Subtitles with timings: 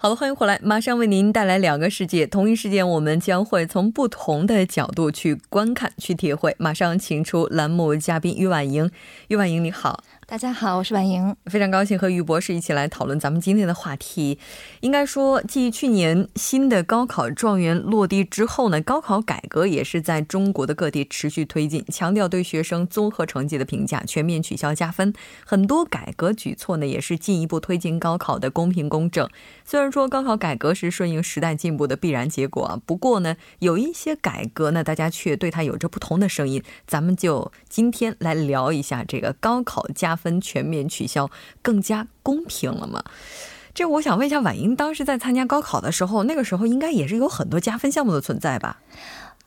[0.00, 6.54] 好的，欢迎回来，马上为您带来两个世界，同一事件，我们将会从不同的角度去观看、去体会。
[6.56, 8.88] 马上请出栏目嘉宾于婉莹，
[9.26, 10.04] 于婉莹你好。
[10.30, 14.38] 大家好，我是婉莹，非常高兴和于博士一起来讨论咱们今天的话题。
[14.80, 25.14] 应该说，继去年新的高考状元落地之后呢，高考改革也是在中国的各地持续推进，强调对学生综合成绩的评价，全面取消加分。
[25.46, 29.26] 很多改革举措呢，也是进一步推进高考的公平公正。
[29.64, 36.62] 虽然说高考改革是顺应时代进步的必然结果啊，不过呢，有一些改革呢，大家却对它有着不同的声音。
[36.86, 40.17] 咱们就今天来聊一下这个高考加。
[40.18, 41.30] 分全面取消，
[41.62, 43.02] 更加公平了吗？
[43.72, 48.80] 这我想问一下，婉莹当时在参加高考的时候，那个时候应该也是有很多加分项目的存在吧？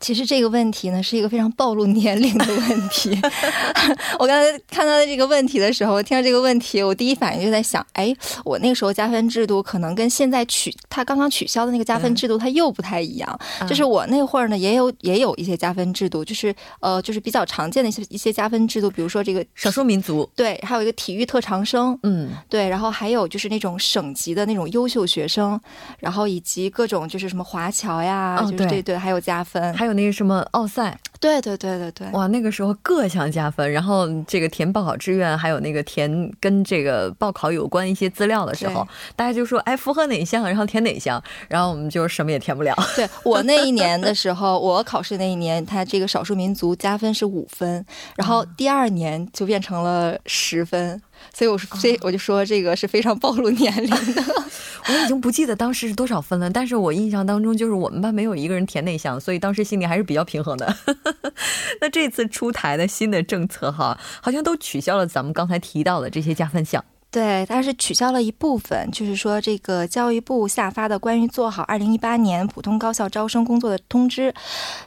[0.02, 3.18] 其实这个问题呢，是一个非常暴露年龄的问题。
[4.18, 8.14] 我刚才看到这个问题的时候，听到这个问题，我第一反应就在想，哎，
[8.44, 13.40] 我那个时候加分制度可能跟现在取他刚刚取消的那个加分制度，它又不太一样。
[13.70, 25.60] 就是我那会儿呢，也有也有一些加分制度，就是呃，就是比较常见的一些一些加分制度，比如说这个少数民族，对，还有一个体育特长生，嗯，对，然后还有就是那种省级的那种优秀学生，
[26.00, 29.91] 然后以及各种就是什么华侨呀，就是对对，还有加分，还有。
[29.94, 42.76] 那个什么奥赛，对对对对对，哇，那个时候各项加分，然后这个填报考志愿，还有那个填跟这个报考有关一些资料的时候，大家就说，哎，符合哪项，然后填哪项，然后我们就什么也填不了。
[42.96, 47.86] 对我那一年的时候，我考试那一年，他这个少数民族加分是五分，
[48.16, 51.02] 然后第二年就变成了十分。
[51.34, 54.24] 所以我说，所以我就说这个是非常暴露年龄的。
[54.88, 60.76] 我已经不记得当时是多少分了，但是我印象当中就是我们班没有一个人填内向，所以当时心里还是比较平衡的。
[61.80, 66.84] 那这次出台的新的政策哈，好像都取消了咱们刚才提到的这些加分项。
[67.12, 74.34] 对，它是取消了一部分，就是说这个教育部下发的关于做好二零一八年普通高校招生工作的通知，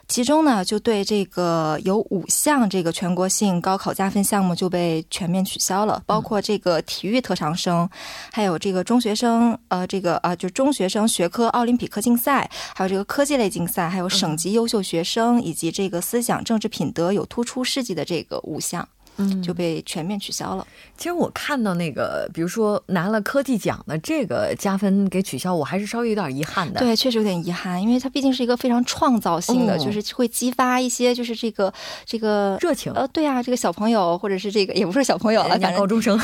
[0.07, 7.87] 其中呢就对这个有五项这个全国性高考加分项目就被全面取消了，包括这个体育特长生，
[8.31, 18.87] 还有这个中学生呃这个啊就中学生学科奥林匹克竞赛，还有这个科技类竞赛，还有省级优秀学生以及这个思想政治品德有突出事迹的这个五项。
[19.17, 20.65] 嗯，就被全面取消了。
[20.97, 26.79] 其实我看到那个，比如说拿了科技奖的这个加分给取消，我还是稍微有点遗憾的。
[26.79, 31.73] 对，确实有点遗憾，因为它毕竟是一个非常创造性的，就是会激发一些就是这个
[32.05, 32.91] 这个热情。
[32.93, 36.19] 呃，对啊，这个小朋友或者是这个也不是小朋友了，讲高中生，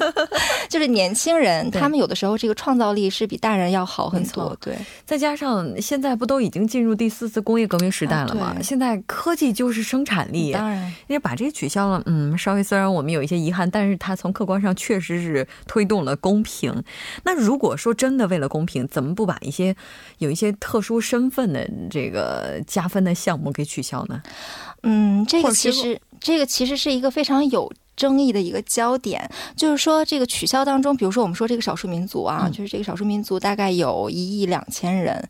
[0.68, 4.56] 就是年轻人，他们有的时候这个创造力是比大人要好很多。
[4.60, 8.56] 对，再加上现在不都已经进入第四次工业革命时代了吗？
[8.62, 12.17] 现在科技就是生产力，当然，因为把这个取消了，嗯。
[12.18, 16.82] 嗯，稍微虽然我们有一些遗憾，但是它从客观上确实是推动了公平。
[17.22, 19.76] 那如果说真的为了公平，怎么不把一些
[20.18, 24.20] 有一些特殊身份的这个加分的项目给取消呢？
[24.82, 35.28] 嗯，这个其实这个其实是一个非常有争议的一个焦点，就是说这个取消当中，比如说我们说这个少数民族啊，就是这个少数民族大概有一亿两千人，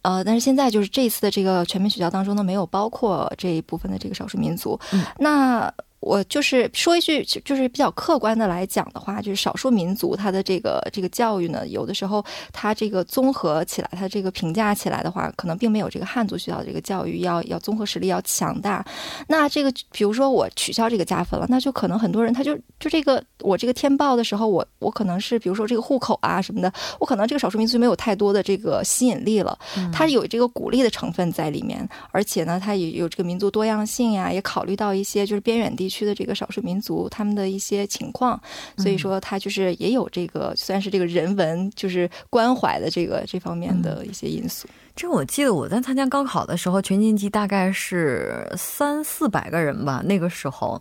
[0.00, 4.80] 呃，但是现在就是这次的这个全面取消当中呢，没有包括这一部分的这个少数民族，
[5.18, 5.70] 那。
[6.02, 18.84] 我就是说一句，就是比较客观的来讲的话，就是少数民族他的这个这个教育呢，有的时候他这个综合起来，他这个评价起来的话，可能并没有这个汉族学校的这个教育要要综合实力要强大。
[19.28, 29.56] 那这个比如说我取消这个加分了，那就可能很多人他就就这个我这个填报的时候，我我可能是比如说这个户口啊什么的，我可能这个少数民族没有太多的这个吸引力了。
[29.92, 35.91] 它有这个鼓励的成分在里面，而且呢，它也有这个民族多样性呀，也考虑到一些就是边远地。
[35.92, 38.40] 区的这个少数民族，他们的一些情况，
[38.78, 44.66] 所以说他就是也有这个算是这个人文就是关怀的这个这方面的一些因素。
[44.94, 50.02] 这我记得我在参加高考的时候，全年级大概是三四百个人吧。
[50.04, 50.80] 那个时候，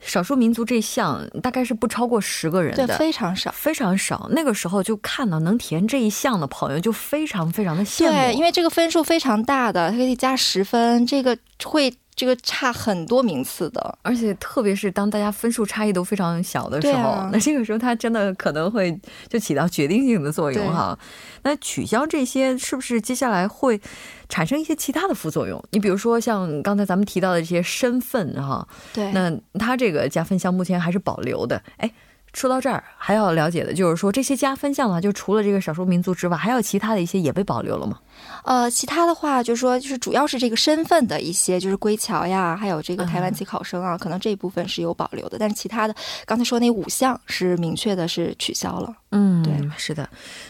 [0.00, 4.28] 少数民族这项大概是不超过十个人的，非常少，非常少。
[4.30, 8.10] 那个时候就看到能填这一项的朋友，就非常非常的羡慕。
[8.10, 11.92] 对，因为这个分数非常大的，它可以加十分，这个会。
[12.20, 13.98] 这个差很多名次的。
[14.02, 20.98] 而且特别是当大家分数差异都非常小的时候，那这个时候它真的可能会就起到决定性的作用哈。
[21.44, 23.80] 那取消这些是不是接下来会
[24.28, 25.64] 产生一些其他的副作用？
[25.70, 31.90] 你比如说像刚才咱们提到的这些身份哈，对，那它这个加分项目前还是保留的，哎。
[32.32, 37.98] 说到这儿，还要了解的就是说，这些加分项的话，就除了这个少数民族之外，还有其他的一些也被保留了吗？
[38.44, 45.94] 呃，其他的话就是说，就是主要是这个身份的一些，就是归侨呀，还有这个台湾籍考生啊，可能这一部分是有保留的，但是其他的，
[46.24, 48.94] 刚才说那五项是明确的是取消了。
[49.12, 50.08] 嗯，对，是的。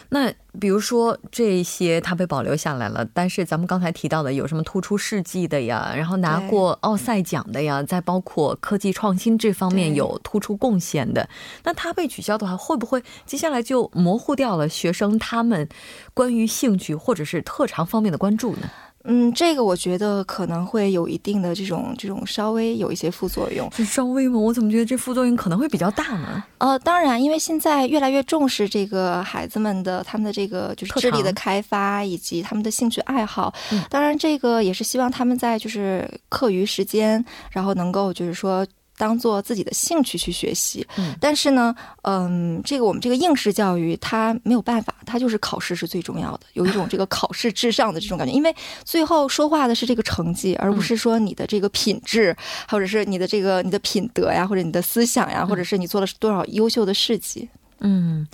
[0.09, 11.27] 那比如说这些它被保留下来了，但是咱们刚才提到的有什么突出事迹的呀，然后拿过奥赛奖的呀，再包括科技创新这方面有突出贡献的，
[11.63, 15.67] 那它被取消的话，会不会接下来就模糊掉了学生他们
[16.13, 18.69] 关于兴趣或者是特长方面的关注呢？
[19.03, 23.67] 嗯，这个我觉得可能会有一定的这种这种稍微有一些副作用。
[23.71, 24.37] 是稍微吗？
[24.37, 26.43] 我怎么觉得这副作用可能会比较大呢？
[26.59, 33.51] 呃，当然，因为现在越来越重视这个孩子们的他们的这个就是智力的开发以及他们的兴趣爱好。
[33.89, 38.63] 当然，这个也是希望他们在就是课余时间，然后能够就是说。
[39.01, 40.85] 当做自己的兴趣去学习，
[41.19, 48.55] 但是呢，嗯，这个我们这个应试教育它没有办法，它就是考试是最重要的，有一种这个考试至上的这种感觉， 因为
[48.85, 52.37] 最后说话的是这个成绩，而不是说你的这个品质，
[52.69, 57.49] 或者是你的这个你的品德呀，或者你的思想呀，或者是你做了多少优秀的事迹。
[57.79, 58.27] 嗯，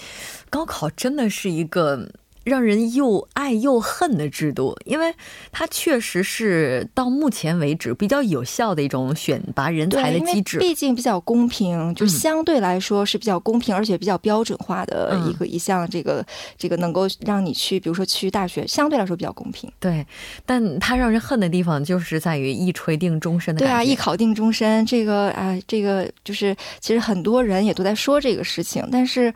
[0.50, 2.06] 高考真的是一个。
[2.48, 5.14] 让人又爱又恨的制度，因为
[5.52, 10.58] 它确实是到目前为止比较有效的一种选拔人才的机制。
[10.58, 16.26] 毕竟比较公平，就相对来说是比较公平，而且比较标准化的一个一项这个
[16.58, 19.70] 这个能够让你去，比如说去大学，相对来说比较公平。
[19.78, 20.08] 对，
[20.46, 23.60] 但它让人恨的地方就是在于一锤定终身的。
[23.60, 29.34] 对啊，一考定终身，这个啊，这个就是其实很多人也都在说这个事情，但是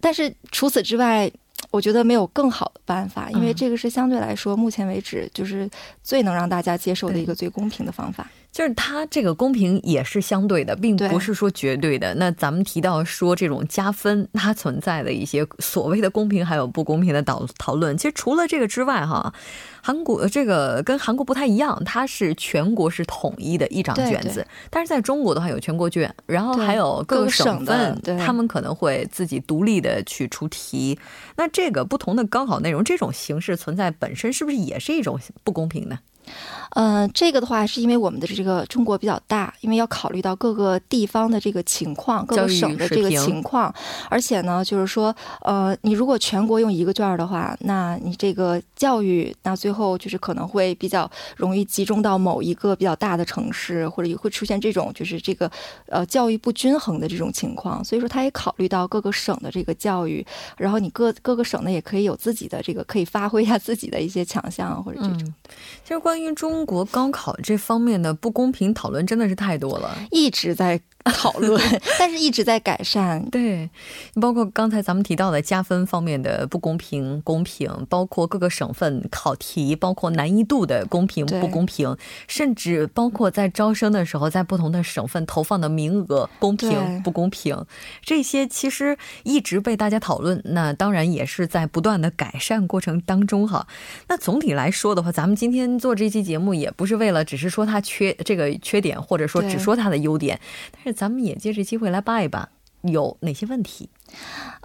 [0.00, 1.28] 但是除此之外。
[1.70, 5.68] 我觉得没有更好的办法，因为这个是相对来说，目前为止就是
[6.02, 8.28] 最能让大家接受的一个最公平的方法。
[8.52, 12.14] 就是它这个公平也是相对的，并不是说绝对的。
[12.14, 19.32] 那咱们提到说这种加分，它存在的一些所谓的公平还有不公平的讨讨论，其实除了这个之外，哈。
[19.82, 30.98] 韩国这个跟韩国不太一样，它是全国是统一的一张卷子，但是在中国的话有全国卷，然后还有各个省份，他们可能会自己独立的去出题。
[31.34, 35.98] 那这个不同的高考内容，这种形式存在本身是不是也是一种不公平呢？
[36.70, 43.74] 呃，这个的话是因为我们的这个中国比较大，因为要考虑到各个地方的这个情况，各个省的这个情况，
[44.08, 55.50] 而且呢，就是说，呃，你如果全国用一个卷儿的话，那你这个教育，那最后就是可能会比较容易集中到某一个比较大的城市，或者也会出现这种就是这个
[55.86, 57.82] 呃教育不均衡的这种情况。
[57.84, 60.24] 所以说，他也考虑到各个省的这个教育，
[60.56, 65.34] 然后你各各个省呢也可以有自己的这个可以发挥一下自己的一些强项或者这种。
[65.82, 70.80] 其实关关于中国高考这方面的不公平讨论真的是太多了，一直在。
[71.12, 71.60] 讨论，
[71.98, 73.24] 但是一直在改善。
[73.30, 73.68] 对，
[74.20, 81.96] 包括刚才咱们提到的加分方面的不公平、公平，包括各个省份考题，包括难易度的公平不公平，
[82.28, 87.64] 甚至包括在招生的时候，在不同的省份投放的名额公平不公平，
[88.02, 90.40] 这些其实一直被大家讨论。
[90.44, 93.66] 那当然也是在不断的改善过程当中哈。
[94.08, 100.38] 那总体来说的话，咱们今天做这期节目也不是为了只是说它缺这个缺点，或者说只说它的优点，
[100.72, 100.99] 但是。
[101.00, 102.46] 咱们也借这机会来扒一扒，
[102.82, 103.88] 有哪些问题？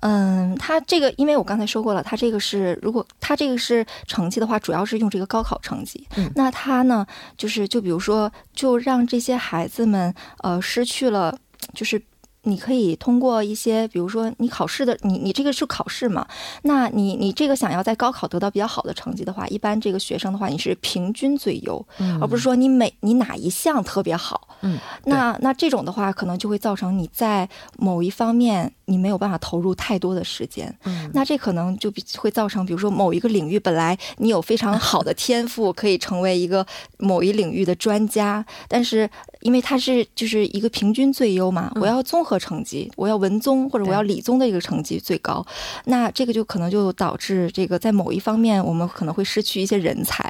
[0.01, 6.05] 嗯，他这个，因为我刚才说过了，他这个是，如果他这个是成绩的话，主要是用这个高考成绩。
[6.17, 11.37] 嗯，那他呢，就是就比如说，就让这些孩子们呃失去了，
[11.73, 12.01] 就是。
[12.47, 16.27] 你可以通过一些，比如说你考试的，你你这个是考试嘛？
[16.61, 21.83] 那你你这个想要在高考得到比较好的成绩的话，一般这个学生的话，你是平均最优，
[22.21, 24.47] 而不是说你每你哪一项特别好。
[24.65, 30.71] 嗯，那那这种的话，可能就会造成你在某一方面你没有办法投入太多的时间。
[30.83, 36.63] 嗯，那这可能就会造成，比如说某一个领域本来你有非常 好的天赋，可以成为一个
[36.99, 39.09] 某一领域的专家，但是
[39.41, 42.35] 因为它是就是一个平均最优嘛，我要综合。
[42.45, 45.43] 成绩，我要文综或者我要理综的一个成绩最高，
[45.85, 50.29] 那这个就可能就导致这个在某一方面我们可能会失去一些人才。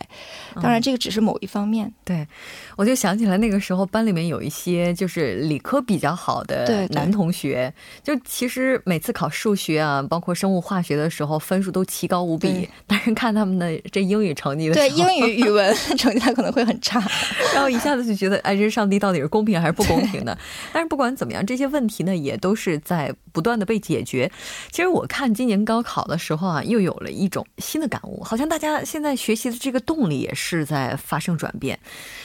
[0.61, 1.91] 当然，这个只是某一方面。
[2.05, 2.25] 对，
[2.77, 12.69] 我就想起来那个时候班里面有一些就是理科比较好的男同学，就其其实每次考数学啊，包括生物化学的时候，分数都奇高无比。
[12.85, 17.03] 但是看他们的这英语成绩的时候，对英语、语文成绩他可能会很差，
[17.55, 20.37] 然后一下子就觉得，哎，这上帝到底是公平还是不公平的？
[20.71, 24.31] 但是不管怎么样，这些问题呢，也都是在不断的被解决。
[24.69, 31.79] 其实我看今年高考的时候啊，又有了一种新的感悟，好像大家现在学习的这个动力也是在发生转变。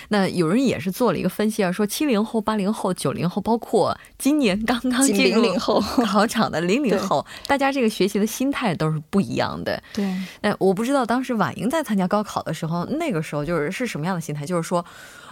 [0.08, 5.52] 那有人也是做了一个分析啊，说七零后、八零后、九零后，包括今年刚刚进入
[6.06, 9.82] 考场的零零后，大家这个学习的心态都是不一样的。
[9.92, 14.46] 对，那我不知道当时婉莹在参加高考的时候，那个时候就是是什么样的心态？
[14.46, 14.84] 就是说，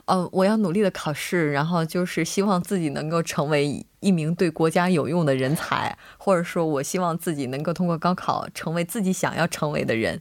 [0.07, 10.21] 呃，我要努力的考试，然后就是希望自己能够成为一名对国家有用的人才，或者说我希望自己能够通过高考成为自己想要成为的人。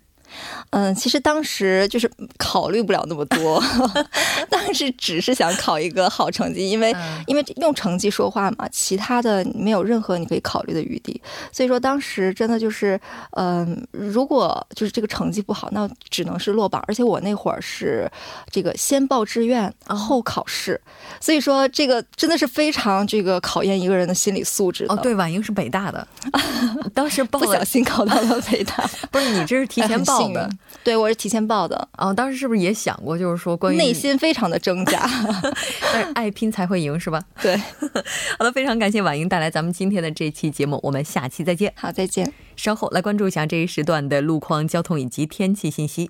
[0.71, 3.63] 嗯，其实当时就是考虑不了那么多，
[4.49, 11.21] 当时只是想考一个好成绩，因为因为用成绩说话嘛，其他的没有任何你可以考虑的余地。
[11.51, 12.99] 所以说当时真的就是，
[13.31, 16.83] 嗯，如果就是这个成绩不好，那只能是落榜。
[16.87, 18.09] 而且我那会儿是
[18.51, 20.79] 这个先报志愿后考试，
[21.19, 24.85] 所以说这个真的是非常这个考验一个人的心理素质。
[24.89, 26.07] 哦，对，婉莹是北大的，
[26.93, 30.33] 当时不小心考到了北大， 不是你这是提前报。
[30.33, 30.49] 的，
[30.83, 32.13] 对我是提前报的啊。
[32.13, 35.09] 当时是不是也想过，就是说关于内心非常的挣扎，
[35.93, 37.23] 但是爱拼才会赢，是吧？
[37.41, 37.57] 对。
[38.37, 41.73] 好的，非常感谢婉莹带来咱们今天的这期节目，我们下期再见。
[41.75, 42.31] 好，再见。
[42.55, 46.09] 稍后来关注一下这一时段的路况、交通以及天气信息。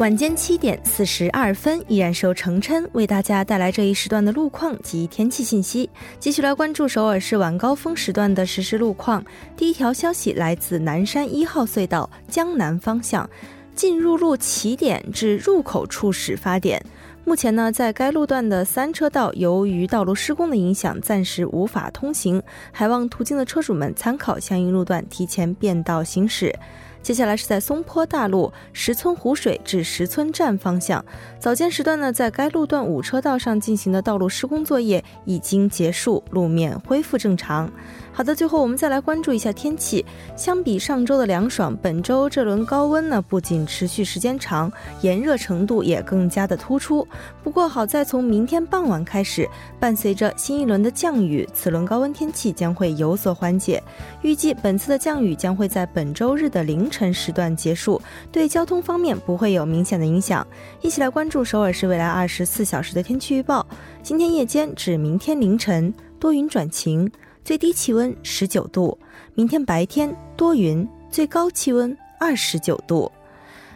[0.00, 5.90] 晚间七点四十二分，依然是由程琛为大家带来这一时段的路况及天气信息。
[6.18, 9.22] 继续来关注首尔市晚高峰时段的实时路况。
[9.58, 13.28] 第一条消息来自南山一号隧道江南方向，
[13.74, 16.82] 进入路起点至入口处始发点。
[17.26, 22.42] 目前呢，在该路段的三车道由于道路施工的影响，暂时无法通行，
[22.72, 26.58] 还望途经的车主们参考相应路段，提前变道行驶。
[27.02, 31.04] 接下来是在松坡大路石村湖水至石村站方向，
[31.38, 37.70] 早间时段呢，在该路段五车道上进行的道路施工作业已经结束，路面恢复正常。
[38.12, 40.04] 好的，最后我们再来关注一下天气。
[40.36, 47.06] 相比上周的凉爽，本周这轮高温呢不仅持续时间长，炎热程度也更加的突出。
[47.42, 53.82] 不过好在从明天傍晚开始，伴随着新一轮的降雨，此轮高温天气将会有所缓解。
[54.20, 60.46] 预计本次的降雨将会在本周日的零晨时段结束，对交通方面不会有明显的影响。
[60.82, 63.66] 一起来关注首尔市未来二十四小时的天气预报。
[64.02, 67.10] 今天夜间至明天凌晨多云转晴。
[67.42, 68.96] 最低气温十九度，
[69.34, 73.10] 明天白天多云，最高气温二十九度。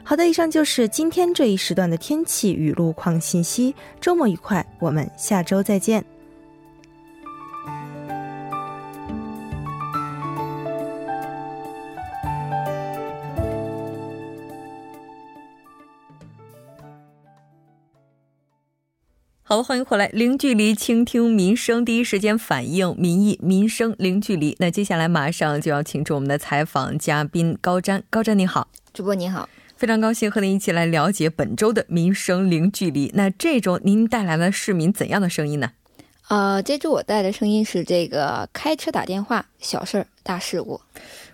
[0.05, 3.75] 好的，以上就是今天这一时段的天气与路况信息。
[4.03, 6.05] 周末愉快，我们下周再见。
[19.55, 24.57] 好，欢迎回来，零距离倾听民生，第一时间反映民意，民生零距离。
[24.59, 33.13] 那接下来马上就要请出我们的采访嘉宾高瞻，高瞻你好，主播你好，非常高兴和您一起来了解本周的民生零距离。
[33.15, 35.71] 那这周您带来了市民怎样的声音呢？
[36.29, 40.81] 呃，这周我带的声音是这个开车打电话，小事儿大事故。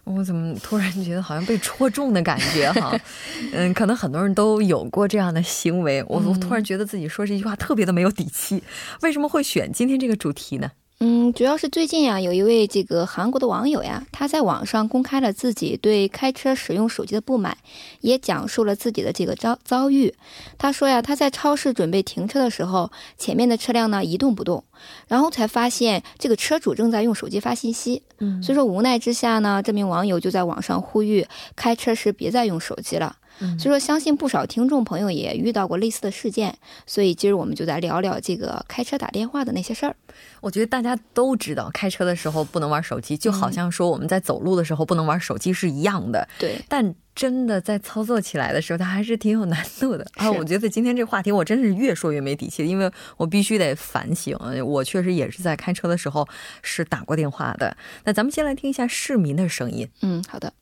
[0.04, 2.98] 我怎么突然觉得好像被戳中的感觉哈？
[3.52, 6.02] 嗯，可能很多人都有过这样的行为。
[6.08, 8.62] 我我突然觉得自己说这句话特别的没有底气。
[9.02, 10.72] 为什么会选今天这个主题呢？
[11.02, 17.56] 嗯，主要是最近呀，有一位这个韩国的网友呀，他在网上公开了自己对开车使用手机的不满，
[18.02, 20.14] 也讲述了自己的这个遭遭遇。
[20.58, 24.62] 他说呀，他在超市准备停车的时候，前面的车辆呢一动不动，
[25.08, 28.02] 然后才发现这个车主正在用手机发信息。
[28.18, 31.26] 嗯，所以说无奈之下呢，这名网友就在网上呼吁
[31.56, 33.16] 开车时别再用手机了。
[33.58, 36.56] 所以说，相信不少听众朋友也遇到过类似的事件，
[36.86, 39.96] 所以今儿我们就来聊聊这个开车打电话的那些事儿。
[40.40, 46.28] 我觉得大家都知道，开车的时候不能玩手机，就好像说我们在走路的时候不能玩手机是一样的。
[46.38, 50.30] 对，但真的在操作起来的时候，它还是挺有难度的啊。
[50.30, 56.26] 我觉得今天这话题，我真是越说越没底气，因为我必须得反省，我确实也是在开车的时候
[56.62, 57.76] 是打过电话的。
[58.04, 59.88] 那咱们先来听一下市民的声音。
[60.02, 60.52] 嗯，好的。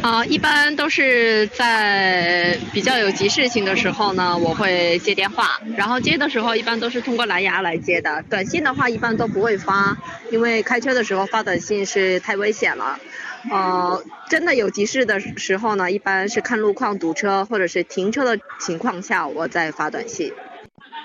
[0.00, 8.22] 啊，一般都是在比较有急事情的时候呢，我会接电话，然后接的时候一般都是通过蓝牙来接的。
[8.30, 9.96] 短信的话一般都不会发，
[10.30, 12.98] 因为开车的时候发短信是太危险了。
[13.50, 20.32] 呃，真的有急事的时候呢，一般是看路况堵车或者是停车的情况下，我再发短信。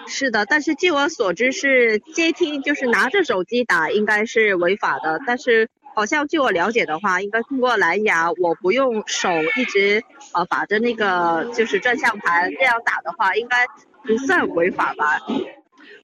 [0.08, 5.70] 是的，但是据我所知是接听，就是拿着手机打，应该是违法的，但是。
[5.96, 13.68] 好像据我了解的话，应该通过蓝牙，我不用手一直呃把着那个就是转向盘这样打的话，应该
[14.04, 15.20] 不算违法吧。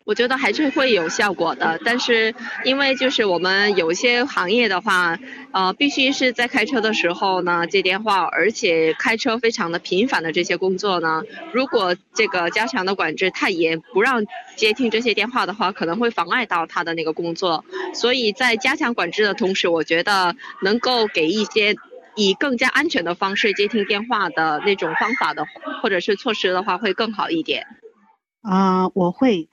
[0.10, 2.34] 我觉得还是会有效果的，但是
[2.66, 5.20] 因为就是我们有些行业的话，
[5.52, 11.22] 呃，必须是在开车的时候呢接电话，而且开车非常的频繁的这些工作呢，
[11.54, 14.26] 如果这个加强的管制太严，不让
[14.56, 17.64] 接听这些电话的话，可能会妨碍到他的那个工作。
[17.94, 21.76] 所以在加强管制的同时，我觉得能够给一些
[22.16, 25.46] 以更加安全的方式接听电话的那种方法的
[25.84, 27.68] 或者是措施的话，会更好一点。
[28.42, 29.50] 啊，我会。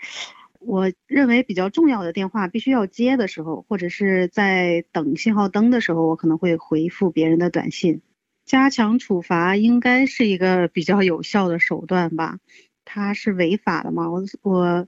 [0.66, 8.02] 我认为比较重要的电话必须要接的时候，或者是在等信号灯的时候，我可能会回复别人的短信。
[8.44, 12.38] 加强处罚应该是一个比较有效的手段吧？
[12.85, 14.11] 它是违法的吗？
[14.11, 14.87] 我我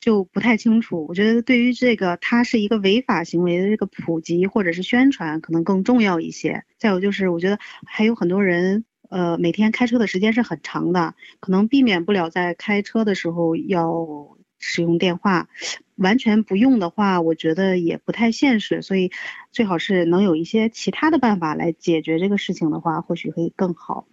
[0.00, 1.06] 就不太清楚。
[1.08, 6.64] 我觉得对于这个，它是一个违法行为的这个普及或者是宣传可能更重要一些。
[6.78, 14.38] 再有就是，我觉得还有很多人，呃，每天开车的时间是很长的，可能避免不了在开车的时候要。
[14.59, 15.47] 使用电话
[15.95, 19.11] 完全不用的话，我觉得也不太现实，所以
[19.51, 24.07] 最好是能有一些其他的办法来解决这个事情的话，或许会更好。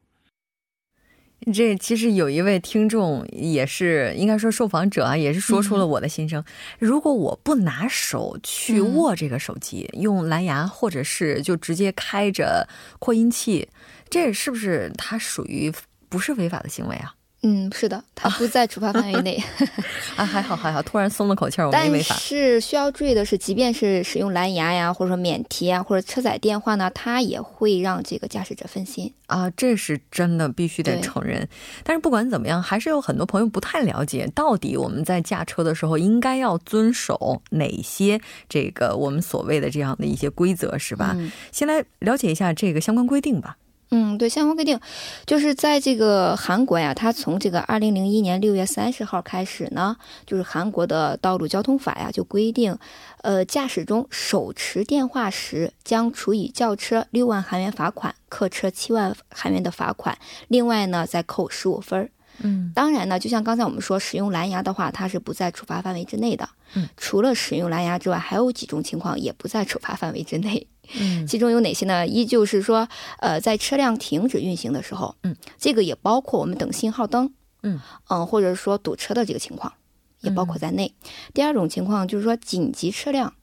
[1.52, 6.42] 这其实有一位听众也是，应该说受访者啊，也是说出了我的心声。
[6.80, 13.68] 如果我不拿手去握这个手机，用蓝牙或者是就直接开着扩音器，
[14.09, 15.70] 这是不是它属于？
[16.12, 17.15] 不是违法的行为啊。
[17.43, 19.43] 嗯，是的，它不在处罚范围内。
[20.15, 22.10] 啊，还好还好，突然松了口气儿，我没违法。
[22.10, 31.50] 但是需要注意的是，即便是使用蓝牙呀，或者说免提啊，或者车载电话呢，它也会让这个驾驶者分心啊，这是真的，必须得承认。
[31.84, 41.17] 但是不管怎么样，还是有很多朋友不太了解，到底我们在驾车的时候应该要遵守哪些这个我们所谓的这样的一些规则，是吧？
[41.52, 43.58] 先来了解一下这个相关规定吧。
[43.93, 44.80] 嗯，对，相关规定，
[45.25, 52.77] 就是在这个韩国呀，它从这个二零零一年六月三十号开始呢，就是韩国的道路交通法呀就规定，
[53.21, 62.10] 呃，驾驶中手持电话时将处以轿车六万韩元罚款，客车七万韩元的罚款，另外呢再扣十五分儿。
[62.43, 66.47] 嗯，当然呢，就像刚才我们说，使用蓝牙的话，它是不在处罚范围之内的。
[66.75, 70.65] 嗯，除了使用蓝牙之外，还有几种情况也不在处罚范围之内。
[70.99, 72.06] 嗯，其中有哪些呢？
[72.08, 72.88] 依旧是说，
[73.19, 79.73] 呃，在车辆停止运行的时候，嗯，这个也包括我们等信号灯，嗯嗯，或者说堵车的这个情况，
[80.19, 80.93] 也包括在内。
[81.34, 83.34] 第二种情况就是说，紧急车辆，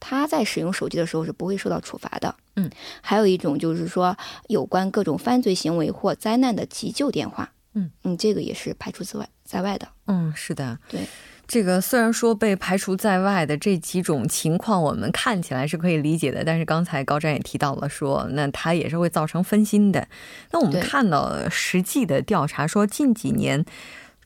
[0.00, 2.34] 它在使用手机的时候是不会受到处罚的。
[2.56, 4.16] 嗯，还有一种就是说，
[4.48, 7.52] 有关各种犯罪行为或灾难的急救电话。
[7.74, 9.88] 嗯嗯，这个也是排除之外在外的。
[10.06, 11.06] 嗯，是的，对。
[11.52, 20.08] 这个虽然说被排除在外的这几种情况，我们看起来是可以理解的，但是刚才高瞻也提到了，说那它也是会造成分心的。
[20.52, 23.62] 那我们看到实际的调查说，近几年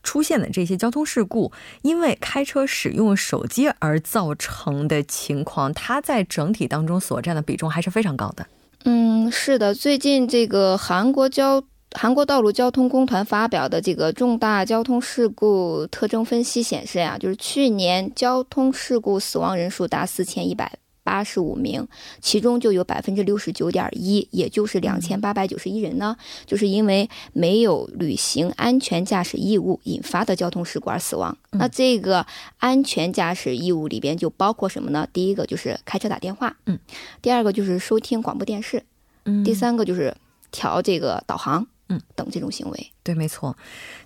[0.04, 1.50] 出现的这些交通事故，
[1.82, 8.46] 因为开车使用手机而造成的情况，它在整体当中所占的比重还是非常高的。
[8.84, 11.64] 嗯，是的，最近这个韩国交。
[11.98, 20.70] 韩国道路交通工团发表的这个重大交通事故特征分析显示呀，就是去年交通事故死亡人数达四千一百
[21.02, 21.88] 八十五名，
[22.20, 31.34] 其中就有百分之六十九点一，也就是两千八百九十一人呢，就是因为没有履行安全驾驶义务引发的交通事故而死亡。
[31.52, 32.26] 那这个
[32.58, 35.08] 安全驾驶义务里边就包括什么呢？
[35.14, 36.78] 第一个就是开车打电话，嗯，
[37.22, 38.82] 第二个就是收听广播电视，
[39.24, 40.14] 嗯，第三个就是
[40.50, 41.66] 调这个导航。
[41.88, 42.90] 嗯等这种行为。
[43.02, 43.56] 对，没错。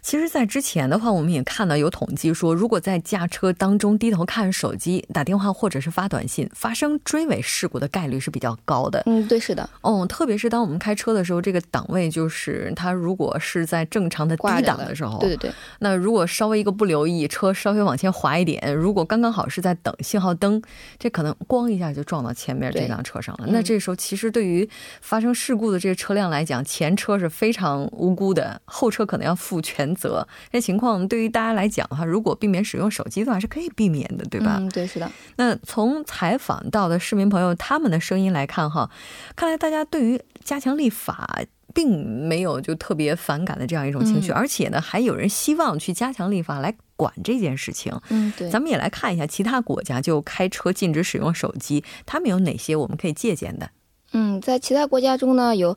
[0.02, 9.02] 其实，在之前的话，我们也看到有统计说，如果在驾车当中低头看手机、打电话或者是发短信，发生追尾事故的概率是比较高的。
[9.06, 9.68] 嗯，对，是的。
[9.80, 15.52] 哦，特别是当我们开车的时候，这个档位就是它如果是在正常的低档的时候，对对对。
[15.78, 20.60] 那如果稍微一个不留意，车稍微往前滑一点，如果刚刚好是在等信号灯，
[20.98, 23.46] 这可能咣一下就撞到前面这辆车上了。
[23.48, 24.68] 那这时候其实对于
[25.00, 30.26] 发生事故的这个车辆来讲，前车是非常无辜的，后车可能要负全责。
[30.50, 34.56] 这情况对于大家来讲的话，如果避免使用手机的话，是可以避免的，对吧？
[34.61, 35.11] 嗯，对，是的。
[35.37, 38.90] 那从采访到的市民朋友他们的声音来看，哈，
[39.37, 41.40] 看来大家对于加强立法
[41.72, 47.96] 并没有就特别反感的这样一种情绪，而且呢，还有人希望去加强立法来管这件事情。
[48.09, 48.50] 嗯，对。
[48.50, 53.70] 咱们也来看一下其他国家就开车禁止使用手机，他们有哪些我们可以借鉴的？
[54.12, 55.76] 嗯，在其他国家中呢，有，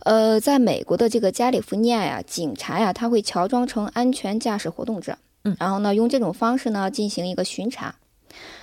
[0.00, 7.94] 呃，在美国的这个加利福尼亚呀，警察呀，他会乔装成安全驾驶活动者，嗯，然后呢，用这种方式呢进行一个巡查。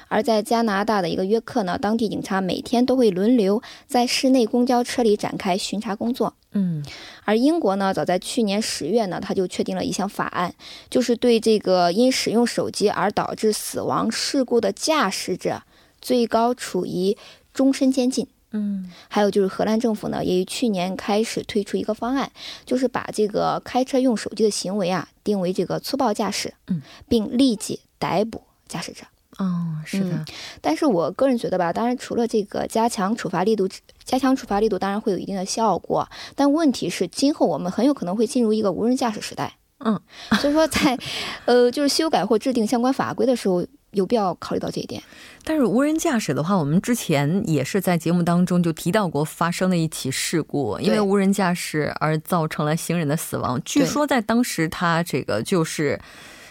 [0.09, 6.83] 而在加拿大的一个约克呢，当地警察每天都会轮流在室内公交车里展开巡查工作，嗯。
[7.23, 10.53] 而英国呢，早在去年十月呢，他就确定了一项法案，
[10.89, 15.61] 就是对这个因使用手机而导致死亡事故的驾驶者，
[16.01, 17.17] 最高处以
[17.53, 18.27] 终身监禁。
[18.53, 22.31] 嗯，还有就是荷兰政府呢，也于去年开始推出一个方案，
[22.65, 29.03] 就是把这个开车用手机的行为啊定为这个粗暴驾驶，嗯，并立即逮捕驾驶者。
[29.37, 30.25] 哦，是的。
[30.59, 33.69] 但是我个人觉得吧，当然除了这个加强处罚力度，
[34.03, 39.53] 加强处罚力度当然会有一定的效果，但问题是今后我们很有可能会进入一个无人驾驶时代。
[39.79, 39.99] 嗯，
[40.41, 40.99] 所以说在，
[41.45, 43.65] 呃，就是修改或制定相关法规的时候。
[43.91, 45.01] 有必要考虑到这一点，
[45.43, 53.61] 但是无人驾驶的话，我们之前也是在节目当中就提到过发生的一起事故，因为无人驾驶而造成了行人的死亡。
[53.65, 55.99] 据说在当时，他这个就是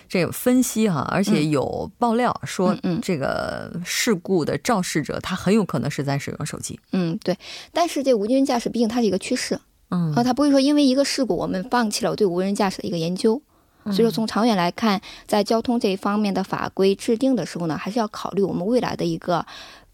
[0.06, 6.78] 这个分析哈，而且有爆料说，这个事故的肇事者他很有可能是在使用手机。
[6.92, 7.34] 嗯，对。
[7.72, 13.40] 但是这无人驾驶毕竟它是一个趋势，嗯，啊，它不会说因为一个事故我们放弃了对无人驾驶的一个研究。
[13.86, 19.44] 所以说，从长远来看，在交通这一方面的法规制定的时候呢，还是要考虑我们未来的一个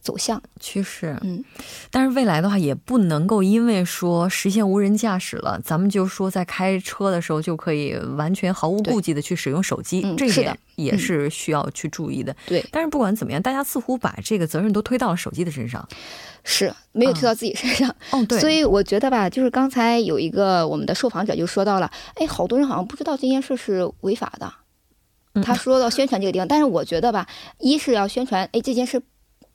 [0.07, 1.19] 走向趋势。
[1.23, 1.45] 嗯，
[1.90, 10.14] 但是未来的话，也不能够因为说实现无人驾驶了，咱们就说在开车的时候就可以完全毫无顾忌的去使用手机。
[10.16, 12.37] 这一点也是需要去注意的。
[12.47, 15.85] 对，但是不管怎么样，大家似乎把这个责任都推到了手机的身上。
[16.49, 27.27] 是没有推到自己身上，哦，对，所以我觉得吧，就是刚才有一个我们的受访者就说到了，哎，好多人好像不知道这件事是违法的，他说到宣传这个地方，但是我觉得吧，
[27.59, 29.03] 一是要宣传，哎，这件事。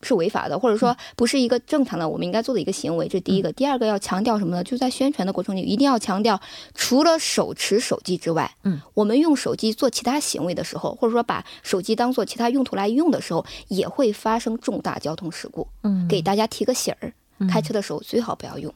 [0.08, 3.52] 是违法的，或者说不是一个正常的我们应该做的一个行为，这是第一个。
[3.52, 4.64] 第二个要强调什么呢？
[4.64, 6.40] 就在宣传的过程里，一定要强调，
[6.74, 15.68] 除了手持手机之外，嗯，我们用手机做其他行为的时候，或者说把手机当做其他用途来用的时候，也会发生重大交通事故。
[15.84, 17.14] 嗯，给大家提个醒儿，
[17.50, 18.72] 开车的时候最好不要用。
[18.72, 18.76] 嗯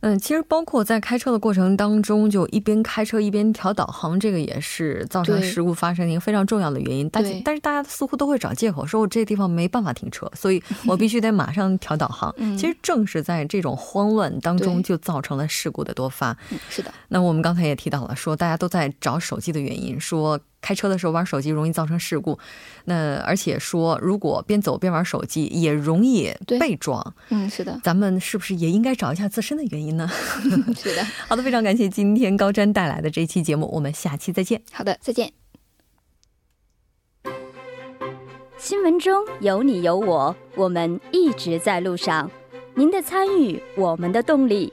[0.00, 7.08] 嗯，其实包括在开车的过程当中，就一边开车一边调导航，这个也是造成事故发生的一个非常重要的原因。
[7.10, 12.34] 但但是大家似乎都会找借口，说我这地方没办法停车，所以我必须得马上调导航。
[12.56, 16.36] 其实正是在这种慌乱当中，就造成了事故的多发。
[16.68, 16.92] 是的。
[17.08, 20.38] 那我们刚才也提到了，说大家都在找手机的原因，说。
[20.60, 22.38] 开车的时候玩手机容易造成事故，
[22.84, 27.14] 那而且说如果边走边玩手机也容易被撞。
[27.30, 30.08] 嗯，是的，咱们是不是也应该找一下自身的原因呢？
[30.76, 31.04] 是的。
[31.28, 34.60] 好的，非常感谢今天高瞻带来的这期节目，我们下期再见。
[34.72, 35.32] 好的，再见。
[38.56, 42.28] 新闻中有你有我，我们一直在路上。
[42.74, 44.72] 您的参与，我们的动力。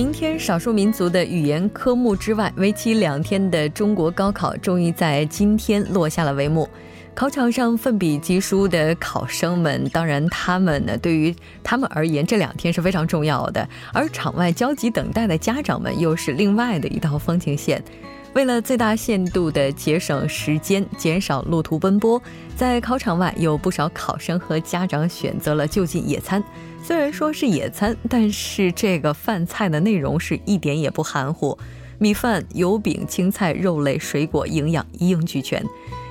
[0.00, 6.66] 明天少数民族的语言科目之外，为期两天的中国高考终于在今天落下了帷幕。
[7.14, 13.68] 考场上奋笔疾书的考生们，当然他们呢，对于他们而言，这两天是非常重要的。
[13.92, 17.84] 而场外焦急等待的家长们，又是另外的一道风景线。
[18.32, 22.22] 为了最大限度的节省时间，减少路途奔波，
[22.54, 26.42] 在考场外有不少考生和家长选择了就近野餐。
[26.82, 31.58] 虽然说是野餐，但是这个饭菜的内容是一点也不含糊，
[31.98, 35.60] 米饭、油饼、青菜、肉类、水果，营养一应俱全。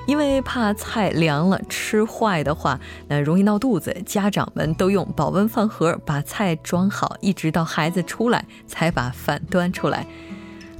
[0.06, 2.78] 因为怕菜凉了吃坏的话，
[3.08, 10.06] 那容易闹肚子，家长们都用保温饭盒把菜装好，一直到孩子出来才把饭端出来。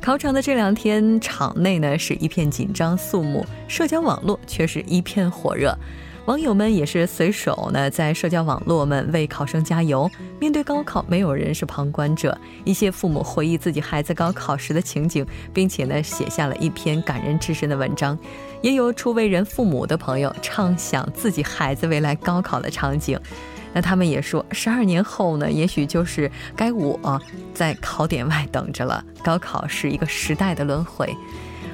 [0.00, 5.76] 考场的这两天，场内呢是一片紧张肃穆，社交网络却是一片火热。
[6.24, 10.10] 网友们也是随手呢在社交网络们为考生加油。
[10.38, 12.36] 面对高考，没有人是旁观者。
[12.64, 18.18] 一些父母回忆自己孩子高考时的情景，并且呢写下了一篇感人至深的文章。
[18.62, 23.20] 也有初为人父母的朋友畅想自己孩子未来高考的场景。
[23.72, 27.20] 那他们也说，十二年后呢，也许就是该我
[27.54, 29.04] 在考点外等着了。
[29.22, 31.14] 高考是一个时代的轮回。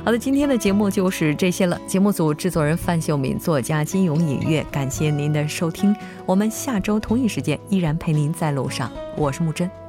[0.04, 1.80] 好的，今天的节目就是这些了。
[1.86, 5.94] 节目组制作人范秀敏，作家金勇音乐，感谢您的收听。
[6.24, 8.90] 我们下周同一时间依然陪您在路上。
[9.16, 9.85] 我是木真。